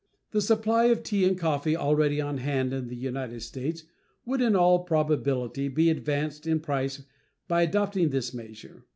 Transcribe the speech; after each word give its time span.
The 0.31 0.41
supply 0.41 0.85
of 0.85 1.03
tea 1.03 1.25
and 1.25 1.37
coffee 1.37 1.77
already 1.77 2.19
on 2.19 2.39
hand 2.39 2.73
in 2.73 2.87
the 2.87 2.95
United 2.95 3.41
States 3.43 3.83
would 4.25 4.41
in 4.41 4.55
all 4.55 4.79
probability 4.83 5.67
be 5.67 5.91
advanced 5.91 6.47
in 6.47 6.59
price 6.59 7.03
by 7.47 7.61
adopting 7.61 8.09
this 8.09 8.33
measure. 8.33 8.87